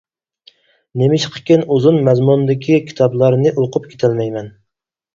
نېمىشقىكىن 1.01 1.67
ئۇزۇن 1.77 2.01
مەزمۇندىكى 2.09 2.81
كىتابلارنى 2.91 3.55
ئوقۇپ 3.57 3.89
كېتەلمەيمەن. 3.95 4.55